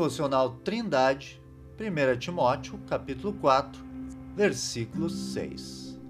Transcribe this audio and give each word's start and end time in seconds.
Devocional 0.00 0.56
Trindade, 0.64 1.42
1 1.78 2.18
Timóteo, 2.18 2.80
capítulo 2.88 3.34
4, 3.34 3.82
versículo 4.34 5.10
6. 5.10 6.00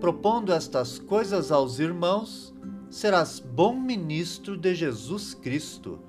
Propondo 0.00 0.50
estas 0.50 0.98
coisas 0.98 1.52
aos 1.52 1.78
irmãos, 1.78 2.54
serás 2.88 3.38
bom 3.38 3.78
ministro 3.78 4.56
de 4.56 4.74
Jesus 4.74 5.34
Cristo, 5.34 6.00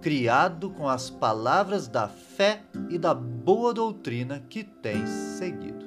criado 0.00 0.70
com 0.70 0.88
as 0.88 1.08
palavras 1.08 1.86
da 1.86 2.08
fé 2.08 2.64
e 2.90 2.98
da 2.98 3.14
boa 3.14 3.72
doutrina 3.72 4.44
que 4.50 4.64
tens 4.64 5.08
seguido. 5.08 5.86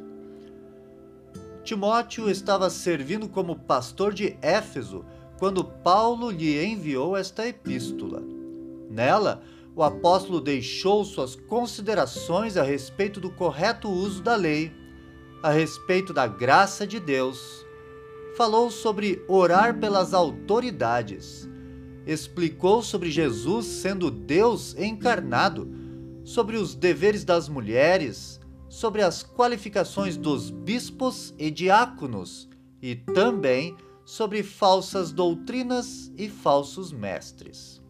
Timóteo 1.62 2.30
estava 2.30 2.70
servindo 2.70 3.28
como 3.28 3.58
pastor 3.58 4.14
de 4.14 4.38
Éfeso 4.42 5.04
quando 5.38 5.66
Paulo 5.66 6.32
lhe 6.32 6.58
enviou 6.64 7.18
esta 7.18 7.46
epístola. 7.46 8.24
Nela, 8.90 9.42
o 9.76 9.84
apóstolo 9.84 10.42
deixou 10.42 11.06
suas 11.06 11.36
considerações 11.36 12.58
a 12.58 12.64
respeito 12.64 13.20
do 13.20 13.30
correto 13.30 13.90
uso 13.90 14.22
da 14.22 14.36
lei, 14.36 14.72
a 15.42 15.52
respeito 15.52 16.14
da 16.14 16.28
graça 16.28 16.86
de 16.86 17.00
Deus. 17.00 17.66
Falou 18.36 18.70
sobre 18.70 19.24
orar 19.28 19.80
pelas 19.80 20.14
autoridades. 20.14 21.50
Explicou 22.06 22.82
sobre 22.82 23.10
Jesus 23.10 23.66
sendo 23.66 24.12
Deus 24.12 24.76
encarnado, 24.78 25.70
sobre 26.24 26.58
os 26.58 26.76
deveres 26.76 27.24
das 27.24 27.48
mulheres, 27.48 28.40
sobre 28.68 29.02
as 29.02 29.24
qualificações 29.24 30.18
dos 30.18 30.50
bispos 30.50 31.34
e 31.38 31.50
diáconos 31.50 32.50
e 32.82 32.96
também 32.96 33.76
sobre 34.06 34.44
falsas 34.44 35.12
doutrinas 35.12 36.12
e 36.18 36.28
falsos 36.28 36.92
mestres. 36.92 37.81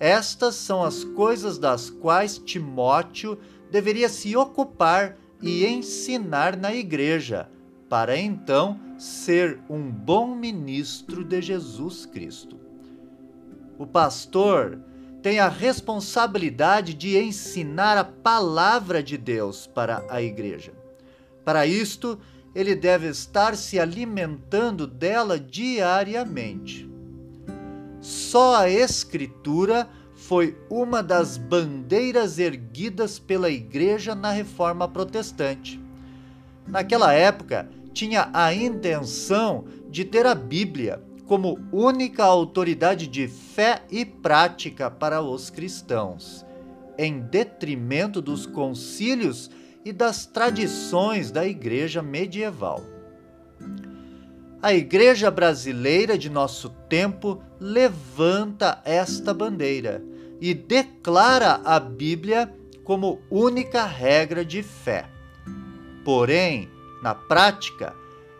Estas 0.00 0.54
são 0.54 0.82
as 0.82 1.04
coisas 1.04 1.58
das 1.58 1.90
quais 1.90 2.38
Timóteo 2.38 3.38
deveria 3.70 4.08
se 4.08 4.34
ocupar 4.34 5.18
e 5.42 5.66
ensinar 5.66 6.56
na 6.56 6.74
igreja, 6.74 7.50
para 7.86 8.16
então 8.16 8.80
ser 8.98 9.60
um 9.68 9.90
bom 9.90 10.34
ministro 10.34 11.22
de 11.22 11.42
Jesus 11.42 12.06
Cristo. 12.06 12.56
O 13.78 13.86
pastor 13.86 14.80
tem 15.22 15.38
a 15.38 15.48
responsabilidade 15.48 16.94
de 16.94 17.18
ensinar 17.18 17.98
a 17.98 18.04
palavra 18.04 19.02
de 19.02 19.18
Deus 19.18 19.66
para 19.66 20.04
a 20.08 20.22
igreja. 20.22 20.72
Para 21.44 21.66
isto, 21.66 22.18
ele 22.54 22.74
deve 22.74 23.08
estar 23.08 23.54
se 23.54 23.78
alimentando 23.78 24.86
dela 24.86 25.38
diariamente. 25.38 26.89
Só 28.00 28.56
a 28.56 28.70
Escritura 28.70 29.88
foi 30.14 30.56
uma 30.70 31.02
das 31.02 31.36
bandeiras 31.36 32.38
erguidas 32.38 33.18
pela 33.18 33.50
Igreja 33.50 34.14
na 34.14 34.30
Reforma 34.30 34.86
Protestante. 34.86 35.80
Naquela 36.66 37.12
época, 37.12 37.68
tinha 37.92 38.30
a 38.32 38.54
intenção 38.54 39.64
de 39.90 40.04
ter 40.04 40.26
a 40.26 40.34
Bíblia 40.34 41.02
como 41.26 41.58
única 41.72 42.24
autoridade 42.24 43.06
de 43.06 43.28
fé 43.28 43.82
e 43.90 44.04
prática 44.04 44.90
para 44.90 45.22
os 45.22 45.48
cristãos, 45.48 46.44
em 46.98 47.20
detrimento 47.20 48.20
dos 48.20 48.46
concílios 48.46 49.50
e 49.84 49.92
das 49.92 50.26
tradições 50.26 51.30
da 51.30 51.46
Igreja 51.46 52.02
medieval. 52.02 52.82
A 54.62 54.74
Igreja 54.74 55.30
brasileira 55.30 56.18
de 56.18 56.28
nosso 56.28 56.68
tempo 56.86 57.42
levanta 57.58 58.82
esta 58.84 59.32
bandeira 59.32 60.04
e 60.38 60.52
declara 60.52 61.62
a 61.64 61.80
Bíblia 61.80 62.54
como 62.84 63.22
única 63.30 63.86
regra 63.86 64.44
de 64.44 64.62
fé. 64.62 65.08
Porém, 66.04 66.68
na 67.02 67.14
prática, 67.14 67.94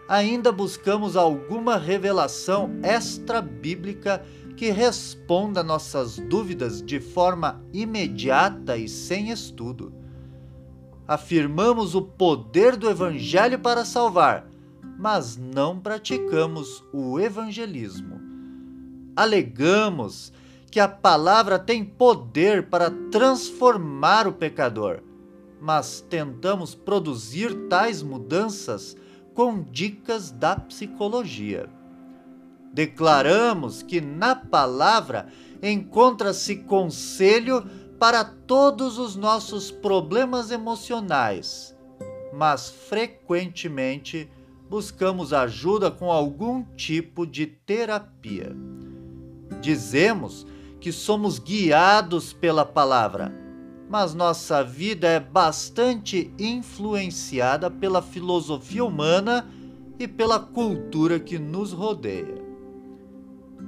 ainda 0.06 0.52
buscamos 0.52 1.16
alguma 1.16 1.78
revelação 1.78 2.70
extra-bíblica 2.82 4.22
que 4.58 4.70
responda 4.70 5.62
nossas 5.62 6.18
dúvidas 6.18 6.82
de 6.82 7.00
forma 7.00 7.64
imediata 7.72 8.76
e 8.76 8.86
sem 8.90 9.30
estudo. 9.30 9.90
Afirmamos 11.08 11.94
o 11.94 12.02
poder 12.02 12.76
do 12.76 12.90
Evangelho 12.90 13.58
para 13.58 13.86
salvar 13.86 14.49
mas 15.00 15.34
não 15.34 15.80
praticamos 15.80 16.84
o 16.92 17.18
evangelismo. 17.18 18.20
Alegamos 19.16 20.30
que 20.70 20.78
a 20.78 20.86
palavra 20.86 21.58
tem 21.58 21.82
poder 21.82 22.68
para 22.68 22.90
transformar 23.10 24.28
o 24.28 24.34
pecador, 24.34 25.02
mas 25.58 26.02
tentamos 26.02 26.74
produzir 26.74 27.66
tais 27.70 28.02
mudanças 28.02 28.94
com 29.32 29.62
dicas 29.62 30.30
da 30.30 30.54
psicologia. 30.54 31.70
Declaramos 32.70 33.82
que 33.82 34.02
na 34.02 34.36
palavra 34.36 35.28
encontra-se 35.62 36.56
conselho 36.56 37.64
para 37.98 38.22
todos 38.22 38.98
os 38.98 39.16
nossos 39.16 39.70
problemas 39.70 40.50
emocionais, 40.50 41.74
mas 42.34 42.68
frequentemente 42.68 44.30
buscamos 44.70 45.32
ajuda 45.32 45.90
com 45.90 46.12
algum 46.12 46.62
tipo 46.76 47.26
de 47.26 47.44
terapia. 47.44 48.56
Dizemos 49.60 50.46
que 50.80 50.92
somos 50.92 51.40
guiados 51.40 52.32
pela 52.32 52.64
palavra, 52.64 53.34
mas 53.88 54.14
nossa 54.14 54.62
vida 54.62 55.08
é 55.08 55.18
bastante 55.18 56.32
influenciada 56.38 57.68
pela 57.68 58.00
filosofia 58.00 58.84
humana 58.84 59.44
e 59.98 60.06
pela 60.06 60.38
cultura 60.38 61.18
que 61.18 61.36
nos 61.36 61.72
rodeia. 61.72 62.40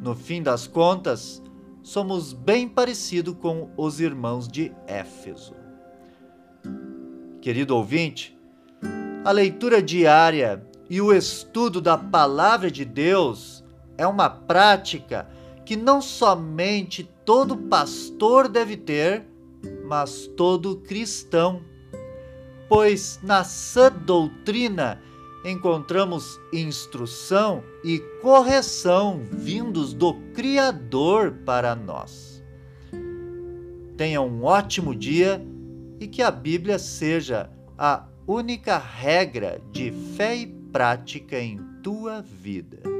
No 0.01 0.15
fim 0.15 0.41
das 0.41 0.69
contas, 0.69 1.43
somos 1.83 2.33
bem 2.33 2.69
parecidos 2.69 3.35
com 3.41 3.71
os 3.77 3.99
irmãos 3.99 4.47
de 4.47 4.73
Éfeso. 4.87 5.55
Querido 7.41 7.77
ouvinte, 7.77 8.39
a 9.25 9.33
leitura 9.33 9.83
diária 9.83 10.65
e 10.93 11.01
o 11.01 11.11
estudo 11.11 11.81
da 11.81 11.97
Palavra 11.97 12.71
de 12.71 12.85
Deus 12.85 13.65
é 13.97 14.07
uma 14.07 14.29
prática 14.29 15.27
que 15.65 15.75
não 15.75 16.03
somente 16.03 17.03
todo 17.25 17.57
pastor 17.57 18.47
deve 18.47 18.77
ter, 18.77 19.27
mas 19.87 20.27
todo 20.37 20.77
cristão. 20.77 21.63
Pois 22.69 23.19
na 23.23 23.43
sã 23.43 23.91
doutrina 23.91 25.01
encontramos 25.47 26.39
instrução 26.53 27.65
e 27.83 27.99
correção 28.21 29.23
vindos 29.31 29.95
do 29.95 30.13
Criador 30.35 31.39
para 31.47 31.75
nós. 31.75 32.45
Tenha 33.97 34.21
um 34.21 34.45
ótimo 34.45 34.95
dia 34.95 35.43
e 35.99 36.07
que 36.07 36.21
a 36.21 36.31
Bíblia 36.31 36.79
seja 36.79 37.49
a 37.79 38.05
única 38.27 38.77
regra 38.77 39.59
de 39.73 39.91
fé 39.91 40.37
e 40.37 40.62
prática 40.72 41.38
em 41.38 41.59
tua 41.83 42.22
vida. 42.22 42.92